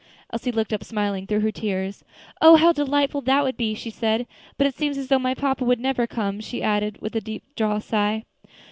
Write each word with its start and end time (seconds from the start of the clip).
Elsie 0.33 0.51
looked 0.51 0.73
up, 0.73 0.83
smiling 0.83 1.27
through 1.27 1.41
her 1.41 1.51
tears, 1.51 2.03
"Oh! 2.41 2.55
how 2.55 2.71
delightful 2.71 3.21
that 3.21 3.43
would 3.43 3.55
be," 3.55 3.75
she 3.75 3.91
said. 3.91 4.25
"But 4.57 4.65
it 4.65 4.73
seems 4.73 4.97
as 4.97 5.09
though 5.09 5.19
my 5.19 5.35
papa 5.35 5.63
would 5.63 5.79
never 5.79 6.07
come," 6.07 6.39
she 6.39 6.63
added, 6.63 6.99
with 7.03 7.15
a 7.15 7.21
deep 7.21 7.43
drawn 7.55 7.81
sigh. 7.81 8.23